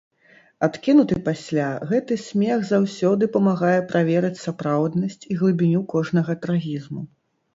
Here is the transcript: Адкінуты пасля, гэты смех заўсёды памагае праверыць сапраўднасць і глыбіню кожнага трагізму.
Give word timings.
Адкінуты 0.67 1.17
пасля, 1.27 1.65
гэты 1.91 2.17
смех 2.29 2.63
заўсёды 2.71 3.29
памагае 3.35 3.77
праверыць 3.93 4.41
сапраўднасць 4.47 5.21
і 5.35 5.37
глыбіню 5.43 5.83
кожнага 5.95 6.33
трагізму. 6.47 7.01